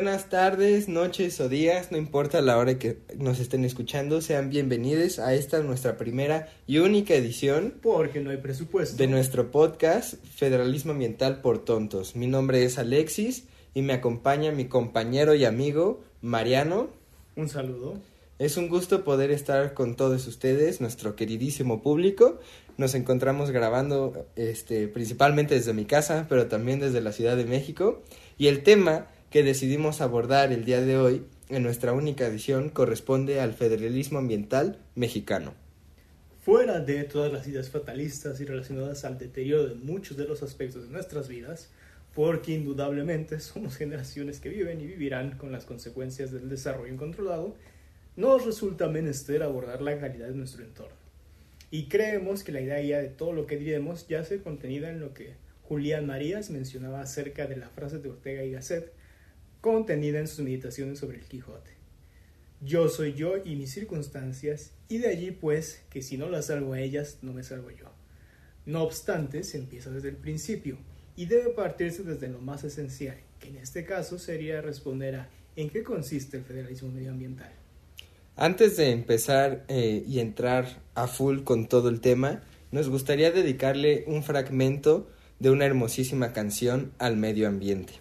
[0.00, 5.18] Buenas tardes, noches o días, no importa la hora que nos estén escuchando, sean bienvenidos
[5.18, 8.96] a esta nuestra primera y única edición Porque no hay presupuesto.
[8.96, 12.16] de nuestro podcast Federalismo Ambiental por Tontos.
[12.16, 13.44] Mi nombre es Alexis
[13.74, 16.88] y me acompaña mi compañero y amigo Mariano.
[17.36, 17.98] Un saludo.
[18.38, 22.38] Es un gusto poder estar con todos ustedes, nuestro queridísimo público.
[22.78, 28.00] Nos encontramos grabando este, principalmente desde mi casa, pero también desde la Ciudad de México.
[28.38, 33.40] Y el tema que decidimos abordar el día de hoy, en nuestra única edición, corresponde
[33.40, 35.54] al federalismo ambiental mexicano.
[36.42, 40.82] Fuera de todas las ideas fatalistas y relacionadas al deterioro de muchos de los aspectos
[40.82, 41.70] de nuestras vidas,
[42.12, 47.54] porque indudablemente somos generaciones que viven y vivirán con las consecuencias del desarrollo incontrolado,
[48.16, 50.96] nos resulta menester abordar la calidad de nuestro entorno.
[51.70, 55.34] Y creemos que la idea de todo lo que diremos yace contenida en lo que
[55.62, 58.92] Julián Marías mencionaba acerca de la frase de Ortega y Gasset,
[59.60, 61.70] contenida en sus meditaciones sobre el Quijote.
[62.60, 66.74] Yo soy yo y mis circunstancias, y de allí pues que si no las salvo
[66.74, 67.86] a ellas, no me salvo yo.
[68.66, 70.76] No obstante, se empieza desde el principio,
[71.16, 75.70] y debe partirse desde lo más esencial, que en este caso sería responder a ¿en
[75.70, 77.50] qué consiste el federalismo medioambiental?
[78.36, 84.04] Antes de empezar eh, y entrar a full con todo el tema, nos gustaría dedicarle
[84.06, 87.94] un fragmento de una hermosísima canción al medio ambiente.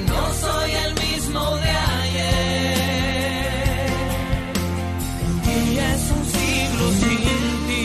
[0.00, 2.74] No soy el mismo de ayer.
[5.32, 7.82] Un día es un siglo sin ti.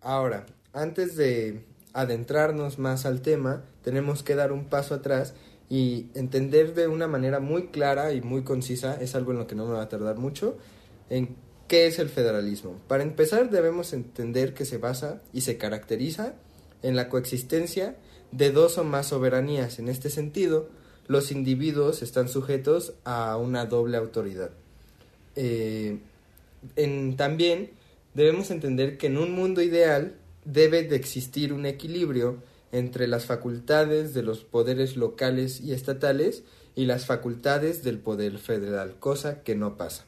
[0.00, 5.34] Ahora, antes de adentrarnos más al tema, tenemos que dar un paso atrás
[5.68, 9.56] y entender de una manera muy clara y muy concisa, es algo en lo que
[9.56, 10.58] no me va a tardar mucho,
[11.10, 11.36] en
[11.66, 12.78] qué es el federalismo.
[12.86, 16.34] Para empezar, debemos entender que se basa y se caracteriza
[16.82, 17.96] en la coexistencia
[18.32, 19.78] de dos o más soberanías.
[19.78, 20.68] En este sentido,
[21.06, 24.50] los individuos están sujetos a una doble autoridad.
[25.36, 25.98] Eh,
[27.16, 27.70] también
[28.14, 32.42] debemos entender que en un mundo ideal debe de existir un equilibrio
[32.72, 36.42] entre las facultades de los poderes locales y estatales
[36.74, 40.04] y las facultades del poder federal, cosa que no pasa.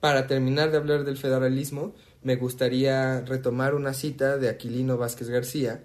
[0.00, 5.84] Para terminar de hablar del federalismo, me gustaría retomar una cita de Aquilino Vázquez García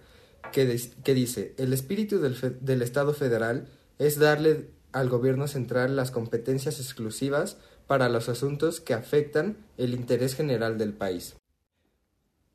[0.52, 0.66] que,
[1.14, 3.68] dice, el espíritu del, del Estado federal
[4.00, 10.36] es darle al gobierno central las competencias exclusivas para los asuntos que afectan el interés
[10.36, 11.36] general del país.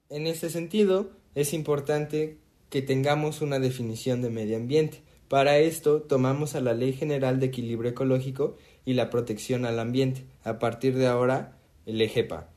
[0.08, 2.38] En este sentido, es importante
[2.70, 5.02] que tengamos una definición de medio ambiente.
[5.28, 10.24] Para esto, tomamos a la Ley General de Equilibrio Ecológico y la Protección al Ambiente,
[10.44, 12.48] a partir de ahora, el EGEPA.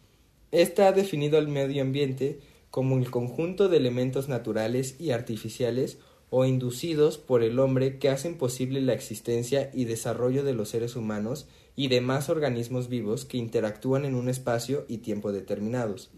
[0.52, 2.40] Esta ha definido al medio ambiente
[2.72, 5.98] como el conjunto de elementos naturales y artificiales
[6.32, 10.96] o inducidos por el hombre que hacen posible la existencia y desarrollo de los seres
[10.96, 16.12] humanos y demás organismos vivos que interactúan en un espacio y tiempo determinados.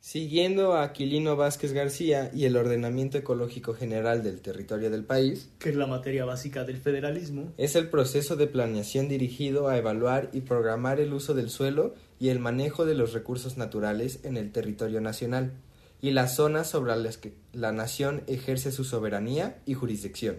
[0.00, 5.70] Siguiendo a Aquilino Vázquez García y el ordenamiento ecológico general del territorio del país, Que
[5.70, 7.52] es la materia básica del federalismo.
[7.58, 12.30] es el proceso de planeación dirigido a evaluar y programar el uso del suelo y
[12.30, 15.52] el manejo de los recursos naturales en el territorio nacional
[16.00, 20.38] y las zonas sobre las que la nación ejerce su soberanía y jurisdicción,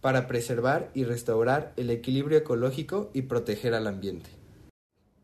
[0.00, 4.30] para preservar y restaurar el equilibrio ecológico y proteger al ambiente.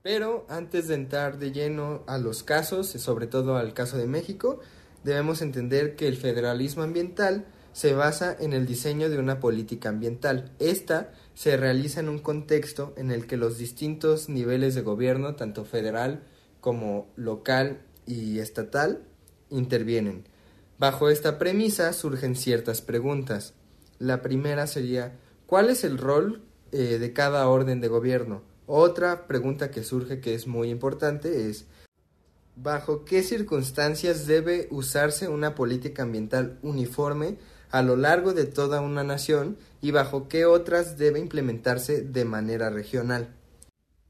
[0.02, 4.61] Pero antes de entrar de lleno a los casos, sobre todo al caso de México,
[5.02, 10.53] debemos entender que el federalismo ambiental se basa en el diseño de una política ambiental.
[10.61, 15.65] Esta se realiza en un contexto en el que los distintos niveles de gobierno, tanto
[15.65, 16.23] federal
[16.61, 19.03] como local y estatal,
[19.50, 20.23] intervienen.
[20.79, 23.55] Bajo esta premisa surgen ciertas preguntas.
[23.99, 28.43] La primera sería, ¿cuál es el rol eh, de cada orden de gobierno?
[28.67, 31.67] Otra pregunta que surge que es muy importante es,
[32.55, 37.37] ¿bajo qué circunstancias debe usarse una política ambiental uniforme
[37.75, 42.71] a lo largo de toda una nación y bajo qué otras debe implementarse de manera
[42.71, 43.35] regional?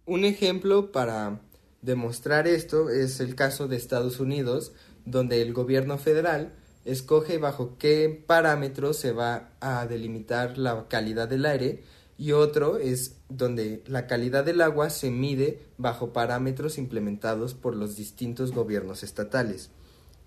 [0.05, 1.40] Un ejemplo para
[1.81, 4.72] demostrar esto es el caso de Estados Unidos,
[5.06, 6.52] donde el gobierno federal
[6.84, 11.84] escoge bajo qué parámetros se va a delimitar la calidad del aire
[12.19, 17.96] y otro es donde la calidad del agua se mide bajo parámetros implementados por los
[17.96, 19.70] distintos gobiernos estatales.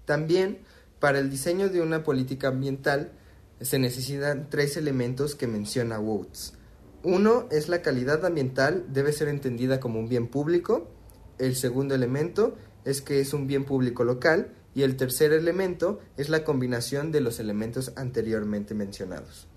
[0.05, 0.57] También,
[0.99, 3.11] para el diseño de una política ambiental,
[3.61, 6.53] se necesitan tres elementos que menciona Woods.
[7.03, 10.89] Uno es la calidad ambiental, debe ser entendida como un bien público.
[11.37, 12.55] El segundo elemento
[12.85, 14.53] es que es un bien público local.
[14.73, 19.47] Y el tercer elemento es la combinación de los elementos anteriormente mencionados.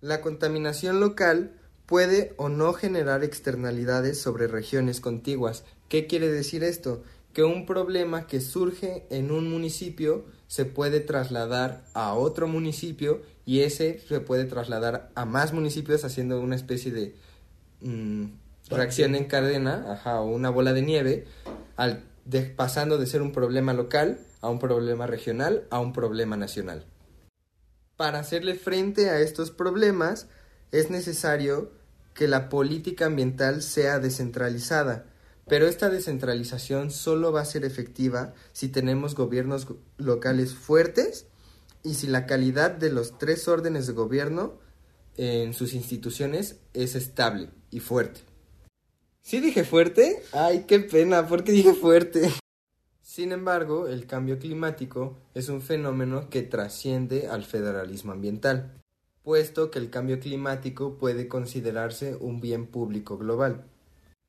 [0.00, 5.64] La contaminación local puede o no generar externalidades sobre regiones contiguas.
[5.88, 7.02] ¿Qué quiere decir esto?
[7.32, 13.60] Que un problema que surge en un municipio se puede trasladar a otro municipio y
[13.60, 17.14] ese se puede trasladar a más municipios haciendo una especie de
[17.82, 18.24] mm,
[18.70, 21.26] reacción en cadena, ajá, o una bola de nieve,
[21.76, 22.02] al,
[22.56, 26.84] pasando de ser un problema local a un problema regional a un problema nacional.
[27.96, 30.28] Para hacerle frente a estos problemas
[30.70, 31.72] es necesario
[32.14, 35.06] que la política ambiental sea descentralizada,
[35.48, 39.66] pero esta descentralización solo va a ser efectiva si tenemos gobiernos
[39.96, 41.26] locales fuertes
[41.82, 44.58] y si la calidad de los tres órdenes de gobierno
[45.16, 48.20] en sus instituciones es estable y fuerte.
[49.22, 50.22] ¿Sí dije fuerte?
[50.32, 52.30] Ay, qué pena, ¿por qué dije fuerte?
[53.02, 58.78] Sin embargo, el cambio climático es un fenómeno que trasciende al federalismo ambiental
[59.28, 63.66] puesto que el cambio climático puede considerarse un bien público global.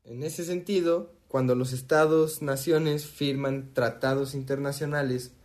[0.10, 5.36] En ese sentido, cuando los estados-naciones firman tratados internacionales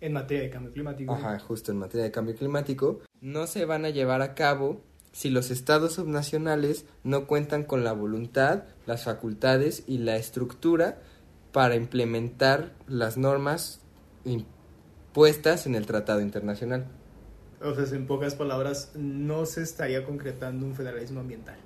[0.00, 1.14] en materia de cambio climático.
[1.14, 4.82] Ajá, justo en materia de cambio climático, no se van a llevar a cabo
[5.12, 11.00] si los estados subnacionales no cuentan con la voluntad, las facultades y la estructura
[11.52, 13.80] para implementar las normas
[14.24, 16.86] impuestas en el tratado internacional.
[17.62, 21.56] O sea, en pocas palabras, no se estaría concretando un federalismo ambiental.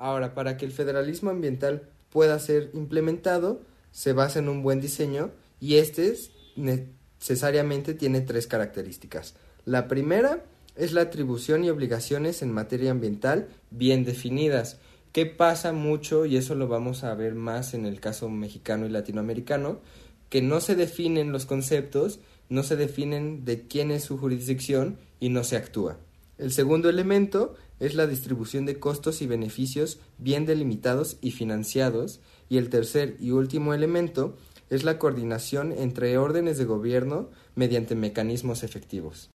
[0.00, 3.60] Ahora, para que el federalismo ambiental pueda ser implementado,
[3.92, 5.30] se basa en un buen diseño
[5.60, 6.14] y este
[6.56, 9.34] necesariamente tiene tres características.
[9.66, 10.42] La primera
[10.74, 14.78] es la atribución y obligaciones en materia ambiental bien definidas,
[15.12, 18.90] ¿Qué pasa mucho, y eso lo vamos a ver más en el caso mexicano y
[18.90, 19.80] latinoamericano,
[20.28, 25.30] que no se definen los conceptos, no se definen de quién es su jurisdicción y
[25.30, 25.98] no se actúa.
[26.40, 32.20] El segundo elemento es la distribución de costos y beneficios bien delimitados y financiados.
[32.48, 34.38] Y el tercer y último elemento
[34.70, 39.28] es la coordinación entre órdenes de gobierno mediante mecanismos efectivos.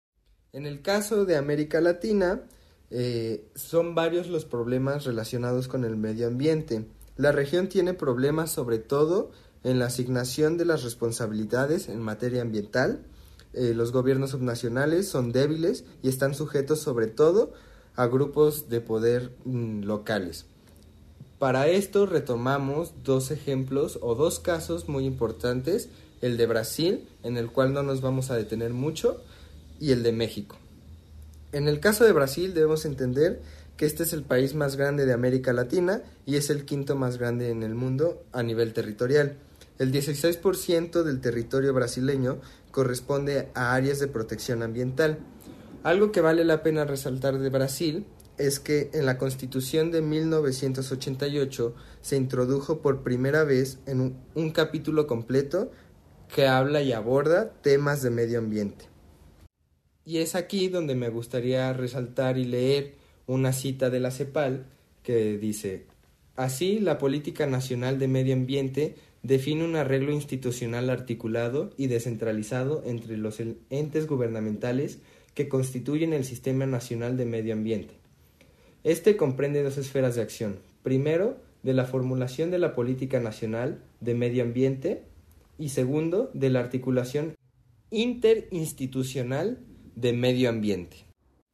[0.52, 2.42] En el caso de América Latina,
[2.90, 6.86] eh, son varios los problemas relacionados con el medio ambiente.
[7.16, 9.32] La región tiene problemas sobre todo
[9.64, 13.04] en la asignación de las responsabilidades en materia ambiental,
[13.54, 17.52] eh, los gobiernos subnacionales son débiles y están sujetos sobre todo
[17.94, 20.46] a grupos de poder mm, locales.
[21.38, 25.88] Para esto retomamos dos ejemplos o dos casos muy importantes,
[26.20, 29.22] el de Brasil, en el cual no nos vamos a detener mucho,
[29.80, 30.56] y el de México.
[31.50, 33.42] En el caso de Brasil debemos entender
[33.76, 37.18] que este es el país más grande de América Latina y es el quinto más
[37.18, 39.36] grande en el mundo a nivel territorial.
[39.82, 45.18] El 16% del territorio brasileño corresponde a áreas de protección ambiental.
[45.82, 48.06] Algo que vale la pena resaltar de Brasil
[48.38, 55.08] es que en la Constitución de 1988 se introdujo por primera vez en un, capítulo
[55.08, 55.72] completo
[56.32, 58.84] que habla y aborda temas de medio ambiente.
[60.04, 62.94] Y es aquí donde me gustaría resaltar y leer
[63.26, 64.64] una cita de la CEPAL
[65.02, 65.86] que dice,
[66.36, 73.16] Así, la Política Nacional de Medio Ambiente define un arreglo institucional articulado y descentralizado entre
[73.16, 73.38] los
[73.70, 74.98] entes gubernamentales
[75.34, 77.94] que constituyen el Sistema Nacional de Medio Ambiente.
[78.84, 80.58] Este comprende dos esferas de acción.
[80.82, 85.04] Primero, de la formulación de la política nacional de medio ambiente
[85.58, 87.34] y segundo, de la articulación
[87.90, 89.60] interinstitucional
[89.94, 91.06] de medio ambiente.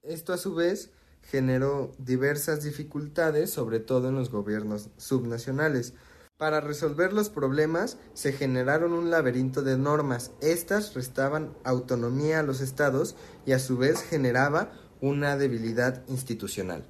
[0.03, 5.93] Esto a su vez generó diversas dificultades, sobre todo en los gobiernos subnacionales,
[6.39, 10.31] para resolver los problemas se generaron un laberinto de normas.
[10.41, 16.85] Estas restaban autonomía a los estados y a su vez generaba una debilidad institucional.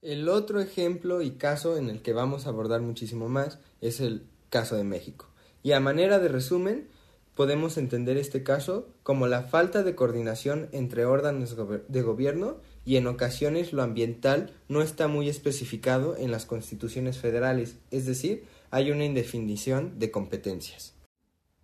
[0.00, 4.26] El otro ejemplo y caso en el que vamos a abordar muchísimo más es el
[4.48, 5.28] caso de México.
[5.62, 6.88] Y a manera de resumen,
[7.34, 11.56] podemos entender este caso como la falta de coordinación entre órdenes
[11.88, 17.76] de gobierno y en ocasiones lo ambiental no está muy especificado en las constituciones federales,
[17.90, 20.94] es decir, hay una indefinición de competencias.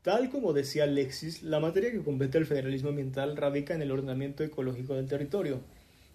[0.03, 4.43] Tal como decía Alexis, la materia que compete al federalismo ambiental radica en el ordenamiento
[4.43, 5.61] ecológico del territorio,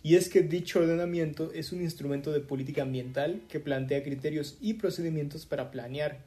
[0.02, 4.76] y es que dicho ordenamiento es un instrumento de política ambiental que plantea criterios y
[4.76, 6.20] procedimientos para planear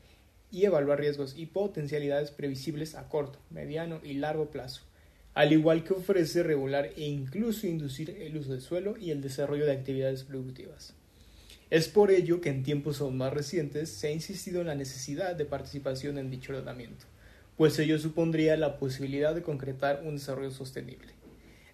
[0.50, 4.82] y evaluar riesgos y potencialidades previsibles a corto, mediano y largo plazo,
[5.34, 9.66] al igual que ofrece regular e incluso inducir el uso del suelo y el desarrollo
[9.66, 10.94] de actividades productivas.
[11.70, 15.36] Es por ello que en tiempos aún más recientes se ha insistido en la necesidad
[15.36, 17.04] de participación en dicho ordenamiento,
[17.58, 21.12] pues ello supondría la posibilidad de concretar un desarrollo sostenible.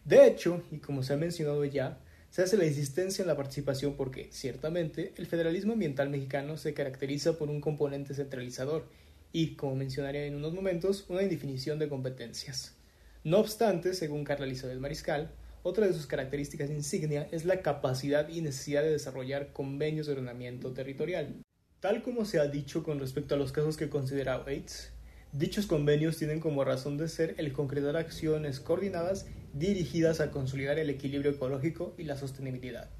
[0.05, 3.95] De hecho, y como se ha mencionado ya, se hace la insistencia en la participación
[3.95, 8.89] porque, ciertamente, el federalismo ambiental mexicano se caracteriza por un componente centralizador
[9.33, 12.75] y, como mencionaré en unos momentos, una indefinición de competencias.
[13.23, 15.31] No obstante, según Carla Elizabeth Mariscal,
[15.65, 20.73] otra de sus características insignia es la capacidad y necesidad de desarrollar convenios de ordenamiento
[20.75, 21.43] territorial.
[21.81, 24.93] Tal como se ha dicho con respecto a los casos que considera Waits,
[25.33, 30.91] dichos convenios tienen como razón de ser el concretar acciones coordinadas dirigidas a consolidar el
[30.91, 32.91] equilibrio ecológico y la sostenibilidad.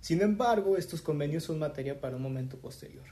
[0.00, 3.04] Sin embargo, estos convenios son materia para un momento posterior.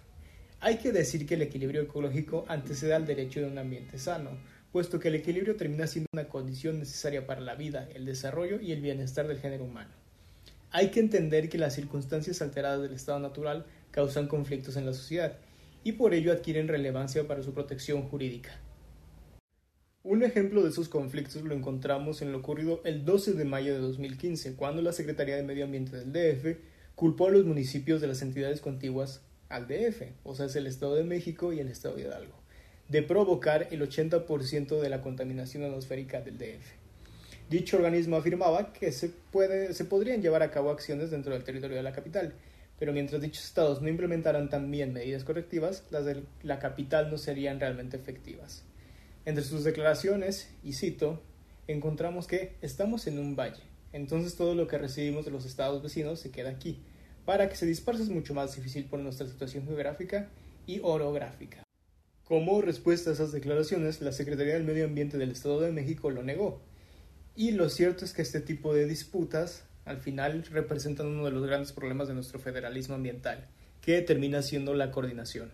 [0.60, 4.38] Hay que decir que el equilibrio ecológico antecede al derecho de un ambiente sano,
[4.72, 8.72] puesto que el equilibrio termina siendo una condición necesaria para la vida, el desarrollo y
[8.72, 9.90] el bienestar del género humano.
[10.70, 15.36] Hay que entender que las circunstancias alteradas del estado natural causan conflictos en la sociedad
[15.84, 18.58] y por ello adquieren relevancia para su protección jurídica.
[20.02, 23.80] Un ejemplo de esos conflictos lo encontramos en lo ocurrido el 12 de mayo de
[23.80, 26.58] 2015, cuando la Secretaría de Medio Ambiente del DF
[26.94, 30.94] culpó a los municipios de las entidades contiguas al DF, o sea, es el Estado
[30.94, 32.41] de México y el Estado de Hidalgo
[32.88, 36.82] de provocar el 80% de la contaminación atmosférica del DF.
[37.48, 41.76] Dicho organismo afirmaba que se, puede, se podrían llevar a cabo acciones dentro del territorio
[41.76, 42.34] de la capital,
[42.78, 47.60] pero mientras dichos estados no implementaran también medidas correctivas, las de la capital no serían
[47.60, 48.64] realmente efectivas.
[49.24, 51.22] Entre sus declaraciones, y cito,
[51.68, 53.62] encontramos que estamos en un valle,
[53.92, 56.80] entonces todo lo que recibimos de los estados vecinos se queda aquí.
[57.24, 60.28] Para que se disperse es mucho más difícil por nuestra situación geográfica
[60.66, 61.62] y orográfica.
[62.32, 66.22] Como respuesta a esas declaraciones, la Secretaría del Medio Ambiente del Estado de México lo
[66.22, 66.62] negó.
[67.36, 71.44] Y lo cierto es que este tipo de disputas al final representan uno de los
[71.44, 73.48] grandes problemas de nuestro federalismo ambiental,
[73.82, 75.50] que termina siendo la coordinación.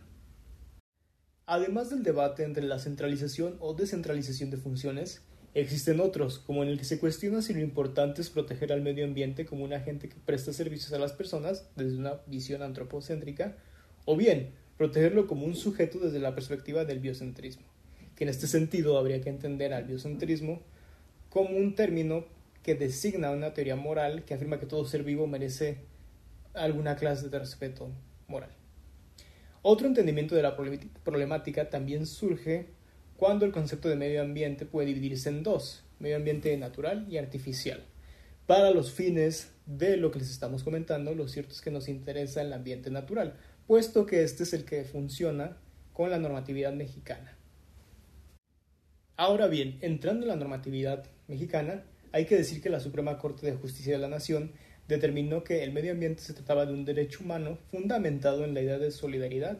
[1.46, 5.22] Además del debate entre la centralización o descentralización de funciones,
[5.54, 9.04] existen otros, como en el que se cuestiona si lo importante es proteger al medio
[9.04, 13.56] ambiente como un agente que presta servicios a las personas desde una visión antropocéntrica,
[14.04, 17.64] o bien protegerlo como un sujeto desde la perspectiva del biocentrismo,
[18.14, 20.62] que en este sentido habría que entender al biocentrismo
[21.28, 22.24] como un término
[22.62, 25.78] que designa una teoría moral que afirma que todo ser vivo merece
[26.54, 27.90] alguna clase de respeto
[28.28, 28.50] moral.
[29.62, 32.66] Otro entendimiento de la problemática también surge
[33.16, 37.84] cuando el concepto de medio ambiente puede dividirse en dos, medio ambiente natural y artificial.
[38.46, 42.40] Para los fines de lo que les estamos comentando, lo cierto es que nos interesa
[42.40, 43.34] el ambiente natural,
[43.68, 45.58] puesto que este es el que funciona
[45.92, 47.36] con la normatividad mexicana.
[49.14, 53.58] Ahora bien, entrando en la normatividad mexicana, hay que decir que la Suprema Corte de
[53.58, 54.52] Justicia de la Nación
[54.88, 58.78] determinó que el medio ambiente se trataba de un derecho humano fundamentado en la idea
[58.78, 59.58] de solidaridad,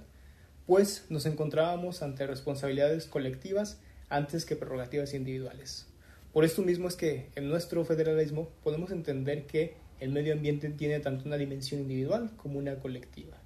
[0.65, 5.87] pues nos encontrábamos ante responsabilidades colectivas antes que prerrogativas individuales.
[6.33, 10.99] Por esto mismo es que en nuestro federalismo podemos entender que el medio ambiente tiene
[11.01, 13.39] tanto una dimensión individual como una colectiva.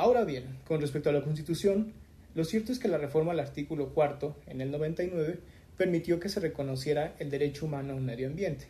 [0.00, 1.92] Ahora bien, con respecto a la Constitución,
[2.34, 5.40] lo cierto es que la reforma al artículo cuarto, en el 99,
[5.76, 8.68] permitió que se reconociera el derecho humano a un medio ambiente.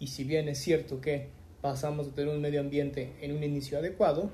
[0.00, 1.28] Y si bien es cierto que
[1.60, 4.32] pasamos de tener un medio ambiente en un inicio adecuado,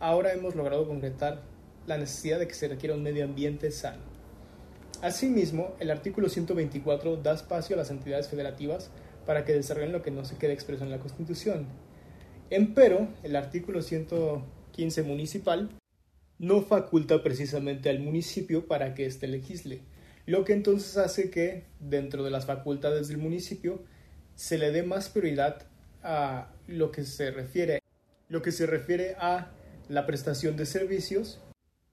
[0.00, 1.42] ahora hemos logrado concretar
[1.86, 4.02] la necesidad de que se requiera un medio ambiente sano.
[5.02, 8.90] Asimismo, el artículo 124 da espacio a las entidades federativas
[9.24, 11.68] para que desarrollen lo que no se quede expreso en la Constitución.
[12.50, 14.08] Empero, el artículo 100
[14.76, 15.70] 15 municipal
[16.38, 19.80] no faculta precisamente al municipio para que éste legisle,
[20.26, 23.82] lo que entonces hace que dentro de las facultades del municipio
[24.34, 25.66] se le dé más prioridad
[26.02, 27.80] a lo que se refiere
[28.28, 29.52] lo que se refiere a
[29.88, 31.40] la prestación de servicios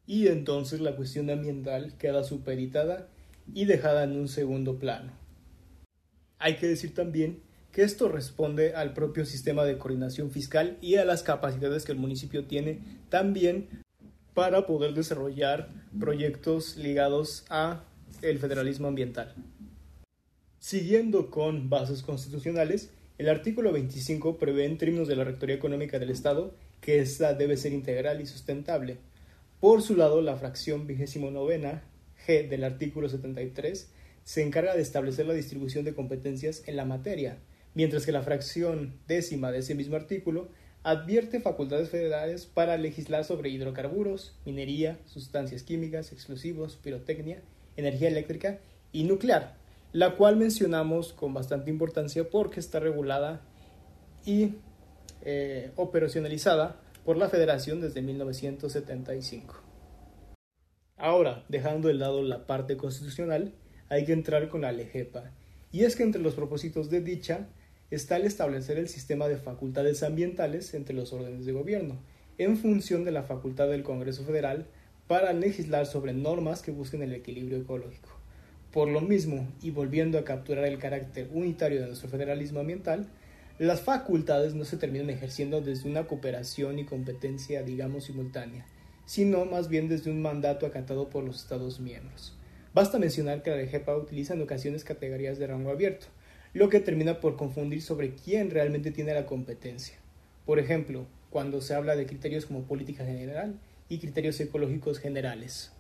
[0.06, 3.08] y entonces la cuestión ambiental queda supeditada
[3.54, 5.12] y dejada en un segundo plano.
[6.40, 7.42] Hay que decir también
[7.74, 11.98] que esto responde al propio sistema de coordinación fiscal y a las capacidades que el
[11.98, 13.68] municipio tiene también
[14.36, 17.84] para poder desarrollar proyectos ligados a
[18.22, 19.34] el federalismo ambiental.
[20.60, 26.12] Siguiendo con bases constitucionales, el artículo 25 prevé en términos de la Rectoría Económica del
[26.12, 28.98] Estado que ésta debe ser integral y sustentable.
[29.60, 31.82] Por su lado, la fracción 29
[32.27, 33.89] G del artículo 73
[34.24, 37.39] se encarga de establecer la distribución de competencias en la materia,
[37.74, 40.50] mientras que la fracción décima de ese mismo artículo
[40.84, 47.42] advierte facultades federales para legislar sobre hidrocarburos, minería, sustancias químicas, explosivos, pirotecnia,
[47.77, 48.60] energía eléctrica
[48.92, 49.56] y nuclear,
[49.94, 53.42] la cual mencionamos con bastante importancia porque está regulada
[54.25, 54.56] y
[55.22, 59.62] eh, operacionalizada por la Federación desde 1975.
[60.98, 63.53] Ahora, dejando de lado la parte constitucional,
[63.89, 65.32] hay que entrar con la LEGEPA,
[65.72, 67.48] y es que entre los propósitos de dicha
[67.92, 71.98] está el establecer el sistema de facultades ambientales entre los órdenes de gobierno,
[72.38, 74.66] en función de la facultad del Congreso Federal
[75.08, 78.10] para legislar sobre normas que busquen el equilibrio ecológico.
[78.72, 83.08] Por lo mismo, y volviendo a capturar el carácter unitario de nuestro federalismo ambiental,
[83.60, 88.66] las facultades no se terminan ejerciendo desde una cooperación y competencia, digamos, simultánea,
[89.06, 92.36] sino más bien desde un mandato acatado por los Estados miembros.
[92.74, 96.08] Basta mencionar que la DGPA utiliza en ocasiones categorías de rango abierto,
[96.53, 99.98] lo que termina por confundir sobre quién realmente tiene la competencia.
[100.45, 105.72] Por ejemplo, cuando se habla de criterios como política general y criterios ecológicos generales.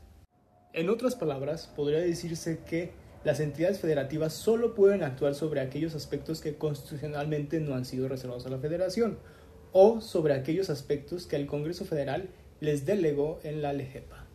[0.73, 2.91] En otras palabras, podría decirse que
[3.23, 8.45] las entidades federativas solo pueden actuar sobre aquellos aspectos que constitucionalmente no han sido reservados
[8.47, 9.19] a la federación
[9.71, 14.27] o sobre aquellos aspectos que el Congreso Federal les delegó en la LEGEPA.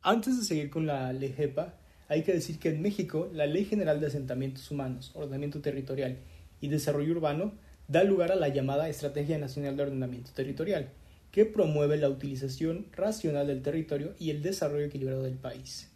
[0.00, 1.74] Antes de seguir con la LEGEPA,
[2.12, 6.18] hay que decir que en México la Ley General de Asentamientos Humanos, Ordenamiento Territorial
[6.60, 7.54] y Desarrollo Urbano
[7.88, 10.90] da lugar a la llamada Estrategia Nacional de Ordenamiento Territorial,
[11.30, 15.90] que promueve la utilización racional del territorio y el desarrollo equilibrado del país.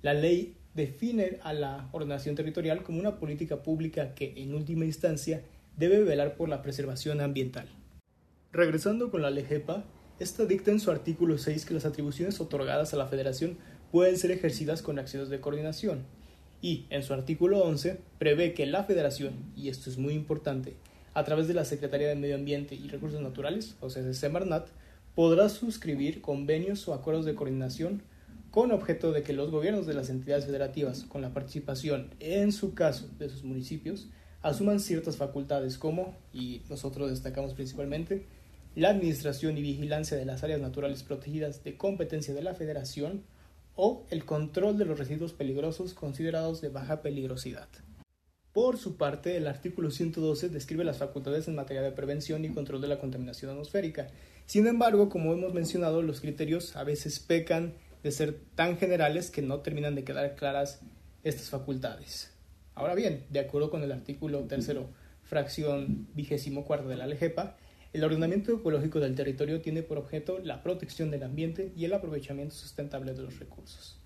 [0.00, 5.42] La ley define a la ordenación territorial como una política pública que, en última instancia,
[5.76, 7.68] debe velar por la preservación ambiental.
[8.52, 9.84] Regresando con la LEGEPA,
[10.18, 13.58] esta dicta en su artículo 6 que las atribuciones otorgadas a la Federación
[13.90, 16.04] pueden ser ejercidas con acciones de coordinación,
[16.60, 20.74] y en su artículo 11 prevé que la Federación, y esto es muy importante,
[21.14, 24.68] a través de la Secretaría de Medio Ambiente y Recursos Naturales, o sea, Semarnat,
[25.14, 28.02] podrá suscribir convenios o acuerdos de coordinación
[28.50, 32.74] con objeto de que los gobiernos de las entidades federativas, con la participación, en su
[32.74, 34.08] caso, de sus municipios,
[34.42, 38.26] asuman ciertas facultades como, y nosotros destacamos principalmente,
[38.74, 43.24] la administración y vigilancia de las áreas naturales protegidas de competencia de la Federación
[43.80, 47.68] o el control de los residuos peligrosos considerados de baja peligrosidad.
[48.52, 52.80] Por su parte, el artículo 112 describe las facultades en materia de prevención y control
[52.80, 54.08] de la contaminación atmosférica.
[54.46, 59.42] Sin embargo, como hemos mencionado, los criterios a veces pecan de ser tan generales que
[59.42, 60.80] no terminan de quedar claras
[61.22, 62.34] estas facultades.
[62.74, 64.90] Ahora bien, de acuerdo con el artículo tercero,
[65.22, 67.56] fracción vigésimo cuarta de la LGEPA,
[67.94, 72.54] el ordenamiento ecológico del territorio tiene por objeto la protección del ambiente y el aprovechamiento
[72.54, 73.98] sustentable de los recursos.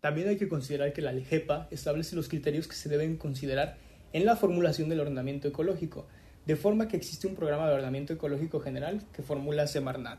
[0.00, 3.78] También hay que considerar que la LGEPA establece los criterios que se deben considerar
[4.12, 6.06] en la formulación del ordenamiento ecológico,
[6.44, 10.18] de forma que existe un programa de ordenamiento ecológico general que formula Semarnat.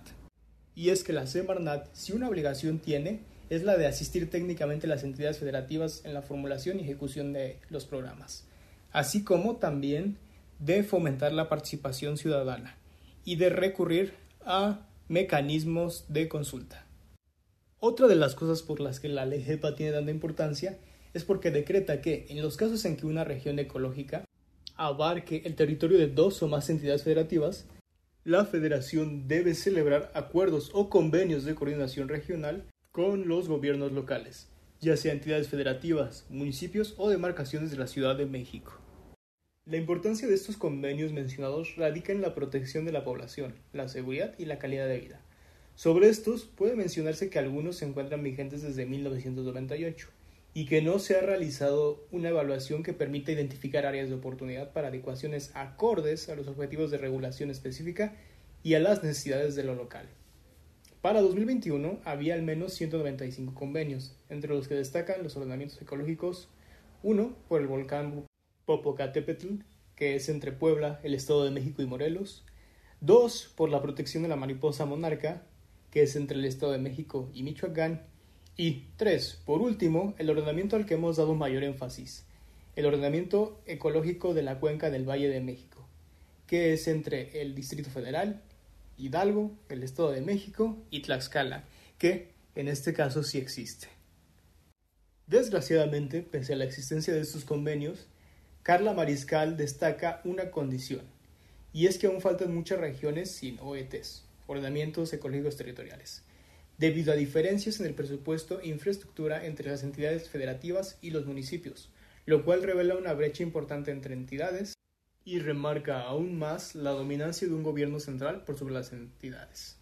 [0.73, 3.19] Y es que la Semarnat, si una obligación tiene,
[3.51, 7.59] es la de asistir técnicamente a las entidades federativas en la formulación y ejecución de
[7.69, 8.47] los programas,
[8.91, 10.17] así como también
[10.57, 12.77] de fomentar la participación ciudadana
[13.25, 14.13] y de recurrir
[14.45, 16.85] a mecanismos de consulta.
[17.79, 20.79] Otra de las cosas por las que la ley JEPA tiene tanta importancia
[21.13, 24.25] es porque decreta que en los casos en que una región ecológica
[24.75, 27.65] abarque el territorio de dos o más entidades federativas,
[28.23, 34.47] la federación debe celebrar acuerdos o convenios de coordinación regional con los gobiernos locales,
[34.79, 38.79] ya sea entidades federativas, municipios o demarcaciones de la Ciudad de México.
[39.65, 44.35] La importancia de estos convenios mencionados radica en la protección de la población, la seguridad
[44.37, 45.21] y la calidad de vida.
[45.75, 50.09] Sobre estos puede mencionarse que algunos se encuentran vigentes desde 1998
[50.53, 54.89] y que no se ha realizado una evaluación que permita identificar áreas de oportunidad para
[54.89, 58.17] adecuaciones acordes a los objetivos de regulación específica
[58.63, 60.09] y a las necesidades de lo local.
[61.01, 66.49] Para 2021 había al menos 195 convenios, entre los que destacan los ordenamientos ecológicos,
[67.01, 68.25] uno por el volcán
[68.65, 69.63] Popocatépetl,
[69.95, 72.43] que es entre Puebla, el Estado de México y Morelos,
[73.01, 75.43] dos por la protección de la mariposa monarca,
[75.91, 78.01] que es entre el Estado de México y Michoacán,
[78.55, 82.25] y tres, por último, el ordenamiento al que hemos dado mayor énfasis,
[82.75, 85.85] el ordenamiento ecológico de la cuenca del Valle de México,
[86.47, 88.41] que es entre el Distrito Federal,
[88.97, 91.65] Hidalgo, el Estado de México y Tlaxcala,
[91.97, 93.87] que en este caso sí existe.
[95.27, 98.07] Desgraciadamente, pese a la existencia de estos convenios,
[98.63, 101.01] Carla Mariscal destaca una condición,
[101.73, 106.23] y es que aún faltan muchas regiones sin OETs, ordenamientos ecológicos territoriales
[106.77, 111.89] debido a diferencias en el presupuesto e infraestructura entre las entidades federativas y los municipios,
[112.25, 114.73] lo cual revela una brecha importante entre entidades
[115.23, 119.77] y remarca aún más la dominancia de un gobierno central por sobre las entidades.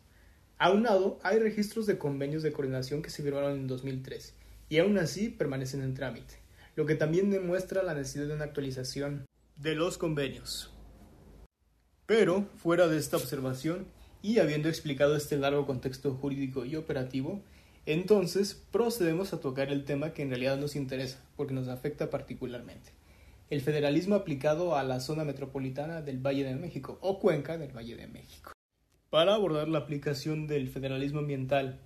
[0.58, 4.34] Aunado, hay registros de convenios de coordinación que se firmaron en 2003
[4.70, 6.41] y aún así permanecen en trámite,
[6.82, 10.74] lo que también demuestra la necesidad de una actualización de los convenios.
[12.08, 13.86] Pero, fuera de esta observación,
[14.24, 17.44] y habiendo explicado este largo contexto jurídico y operativo,
[17.86, 22.94] entonces procedemos a tocar el tema que en realidad nos interesa, porque nos afecta particularmente.
[23.52, 27.96] El federalismo aplicado a la zona metropolitana del Valle de México o cuenca del Valle
[27.96, 28.54] de México.
[29.12, 31.80] Para abordar la aplicación del federalismo ambiental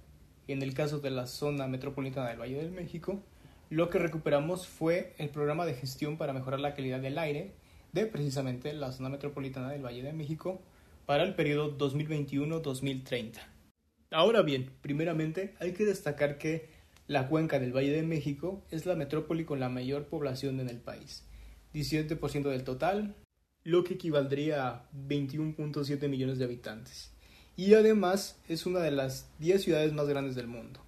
[0.47, 3.21] en el caso de la zona metropolitana del Valle de México,
[3.69, 7.53] lo que recuperamos fue el programa de gestión para mejorar la calidad del aire
[7.93, 10.61] de precisamente la zona metropolitana del Valle de México
[11.05, 13.39] para el periodo 2021-2030.
[14.11, 16.69] Ahora bien, primeramente hay que destacar que
[17.07, 20.77] la cuenca del Valle de México es la metrópoli con la mayor población en el
[20.77, 21.23] país,
[21.73, 23.15] 17% del total,
[23.63, 27.11] lo que equivaldría a 21.7 millones de habitantes.
[27.55, 30.81] Y además es una de las 10 ciudades más grandes del mundo,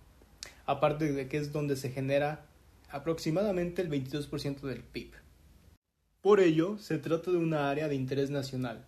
[0.65, 2.45] aparte de que es donde se genera
[2.89, 5.11] aproximadamente el 22% del PIB.
[6.21, 8.85] Por ello, se trata de una área de interés nacional,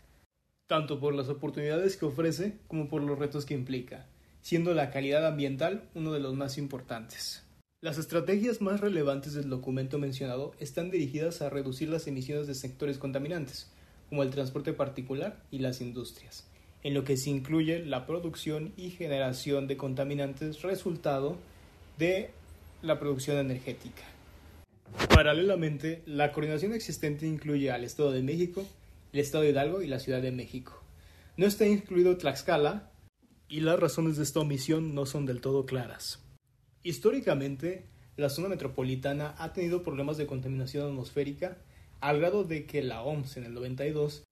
[0.68, 4.08] tanto por las oportunidades que ofrece como por los retos que implica,
[4.42, 7.46] siendo la calidad ambiental uno de los más importantes.
[7.82, 12.98] Las estrategias más relevantes del documento mencionado están dirigidas a reducir las emisiones de sectores
[12.98, 13.72] contaminantes,
[14.10, 16.46] como el transporte particular y las industrias,
[16.84, 21.38] en lo que se incluye la producción y generación de contaminantes resultado
[21.98, 22.32] de
[22.82, 24.04] la producción energética.
[25.10, 28.66] Paralelamente, la coordinación existente incluye al Estado de México,
[29.14, 30.82] el Estado de Hidalgo y la Ciudad de México.
[31.38, 32.92] No está incluido Tlaxcala
[33.48, 36.20] y las razones de esta omisión no son del todo claras.
[36.84, 41.58] Históricamente, la zona metropolitana ha tenido problemas de contaminación atmosférica
[42.00, 44.24] al grado de que la OMS en el 92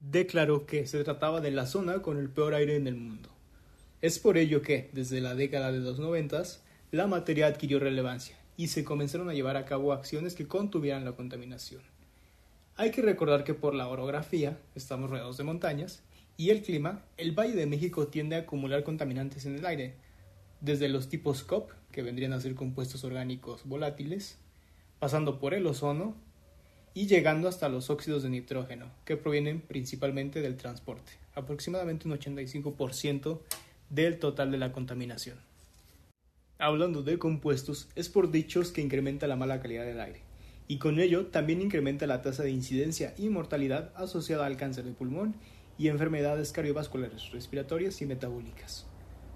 [0.00, 3.30] declaró que se trataba de la zona con el peor aire en el mundo.
[4.02, 6.63] Es por ello que, desde la década de los noventas,
[6.94, 11.16] la materia adquirió relevancia y se comenzaron a llevar a cabo acciones que contuvieran la
[11.16, 11.82] contaminación.
[12.76, 16.04] Hay que recordar que por la orografía, estamos rodeados de montañas,
[16.36, 19.96] y el clima, el Valle de México tiende a acumular contaminantes en el aire,
[20.60, 24.38] desde los tipos COP, que vendrían a ser compuestos orgánicos volátiles,
[25.00, 26.14] pasando por el ozono
[26.94, 33.40] y llegando hasta los óxidos de nitrógeno, que provienen principalmente del transporte, aproximadamente un 85%
[33.90, 35.38] del total de la contaminación.
[36.58, 40.20] Hablando de compuestos, es por dichos que incrementa la mala calidad del aire,
[40.68, 44.92] y con ello también incrementa la tasa de incidencia y mortalidad asociada al cáncer de
[44.92, 45.34] pulmón
[45.78, 48.86] y enfermedades cardiovasculares, respiratorias y metabólicas.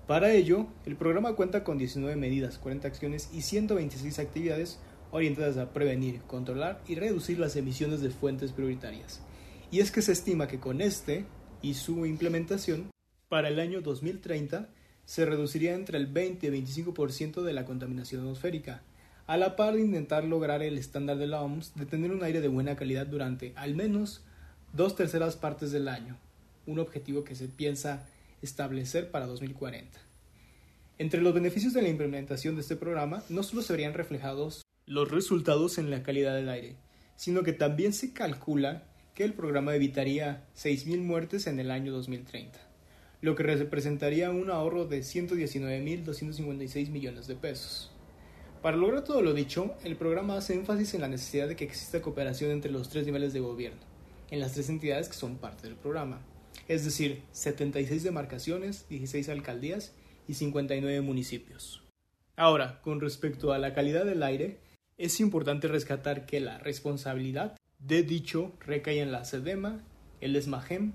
[0.07, 4.79] Para ello, el programa cuenta con 19 medidas, 40 acciones y 126 actividades
[5.11, 9.23] orientadas a prevenir, controlar y reducir las emisiones de fuentes prioritarias.
[9.73, 11.27] Y es que se estima que con este
[11.63, 12.91] y su implementación,
[13.29, 14.69] para el año 2030,
[15.09, 18.83] se reduciría entre el 20 y 25% de la contaminación atmosférica,
[19.27, 22.43] a la par de intentar lograr el estándar de la OMS de tener un aire
[22.43, 24.23] de buena calidad durante al menos
[24.75, 26.19] dos terceras partes del año,
[26.67, 28.07] un objetivo que se piensa
[28.43, 29.99] establecer para 2040.
[30.99, 35.11] Entre los beneficios de la implementación de este programa no solo se verían reflejados los
[35.11, 36.77] resultados en la calidad del aire,
[37.17, 38.83] sino que también se calcula
[39.15, 42.68] que el programa evitaría 6.000 muertes en el año 2030
[43.21, 47.91] lo que representaría un ahorro de 119.256 millones de pesos.
[48.63, 52.01] Para lograr todo lo dicho, el programa hace énfasis en la necesidad de que exista
[52.01, 53.81] cooperación entre los tres niveles de gobierno,
[54.31, 56.21] en las tres entidades que son parte del programa,
[56.69, 59.93] es decir, 76 demarcaciones, 16 alcaldías
[60.27, 61.83] y 59 municipios.
[62.37, 64.59] Ahora, con respecto a la calidad del aire,
[64.97, 69.85] es importante rescatar que la responsabilidad de dicho recae en la SEDEMA,
[70.21, 70.93] el ESMAGEM,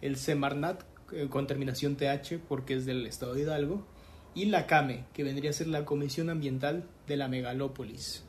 [0.00, 0.84] el SEMARNAT
[1.28, 3.86] con terminación TH porque es del estado de Hidalgo,
[4.34, 8.24] y la CAME, que vendría a ser la Comisión Ambiental de la Megalópolis.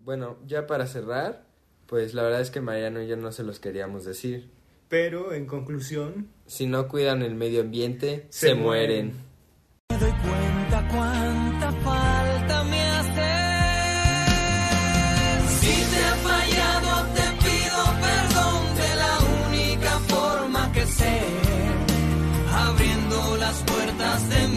[0.00, 1.46] Bueno, ya para cerrar,
[1.86, 4.50] pues la verdad es que Mariano y yo no se los queríamos decir.
[4.88, 6.28] Pero, en conclusión...
[6.46, 9.14] Si no cuidan el medio ambiente, se, mueren.
[9.90, 11.72] Me doy cuenta cuánta
[24.16, 24.55] puertas de mi